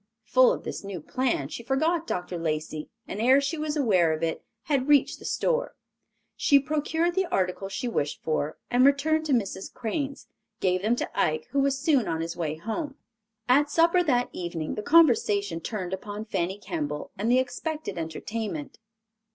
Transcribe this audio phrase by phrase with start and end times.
[0.23, 2.39] Full of this new plan, she forgot Dr.
[2.39, 5.75] Lacey and ere she was aware of it had reached the store.
[6.35, 9.71] She procured the articles she wished for, and returning to Mrs.
[9.71, 10.25] Crane's,
[10.59, 12.95] gave them to Ike, who was soon on his way home.
[13.47, 18.79] At supper that evening the conversation turned upon Fanny Kemble and the expected entertainment.